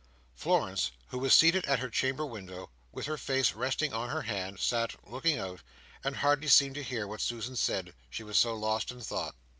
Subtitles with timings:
[0.33, 4.59] Florence, who was seated at her chamber window, with her face resting on her hand,
[4.59, 5.61] sat looking out,
[6.03, 9.35] and hardly seemed to hear what Susan said, she was so lost in thought.